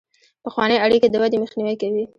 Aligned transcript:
پخوانۍ 0.43 0.77
اړیکې 0.85 1.07
د 1.09 1.15
ودې 1.21 1.37
مخنیوی 1.43 1.75
کوي. 1.81 2.03